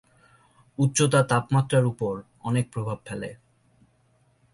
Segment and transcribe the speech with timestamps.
[0.77, 2.13] উচ্চতা তাপমাত্রার উপর
[2.43, 3.29] অনেক প্রভাব ফেলে।